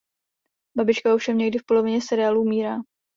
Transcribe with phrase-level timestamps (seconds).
[0.77, 2.75] Babička ovšem někdy v polovině seriálu umírá.